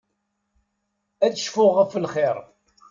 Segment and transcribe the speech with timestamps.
[1.25, 2.37] Ad cfuɣ ɣef lxir.